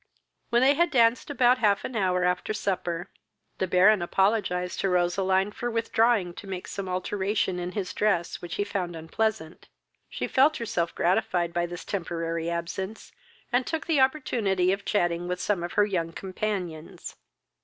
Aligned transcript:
When 0.49 0.63
they 0.63 0.73
had 0.73 0.89
danced 0.89 1.29
about 1.29 1.59
half 1.59 1.85
an 1.85 1.95
hour 1.95 2.23
after 2.25 2.55
supper, 2.55 3.11
the 3.59 3.67
Baron 3.67 4.01
apologized 4.01 4.79
to 4.79 4.89
Roseline 4.89 5.51
for 5.51 5.69
withdrawing 5.69 6.33
to 6.41 6.47
make 6.47 6.67
some 6.67 6.89
alteration 6.89 7.59
in 7.59 7.73
his 7.73 7.93
dress, 7.93 8.41
which 8.41 8.55
he 8.55 8.63
found 8.63 8.95
unpleasant. 8.95 9.67
She 10.09 10.25
felt 10.27 10.57
herself 10.57 10.95
gratified 10.95 11.53
by 11.53 11.67
this 11.67 11.85
temporary 11.85 12.49
absence, 12.49 13.11
and 13.51 13.67
took 13.67 13.85
the 13.85 13.99
opportunity 14.01 14.71
of 14.71 14.85
chatting 14.85 15.27
with 15.27 15.39
some 15.39 15.61
of 15.61 15.73
her 15.73 15.85
young 15.85 16.13
companions. 16.13 17.15